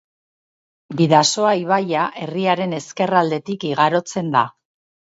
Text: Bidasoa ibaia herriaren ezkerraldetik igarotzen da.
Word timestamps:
Bidasoa 1.01 1.53
ibaia 1.65 2.07
herriaren 2.25 2.75
ezkerraldetik 2.81 3.71
igarotzen 3.75 4.39
da. 4.39 4.47